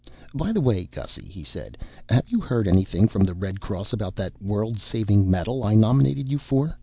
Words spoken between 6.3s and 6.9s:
for?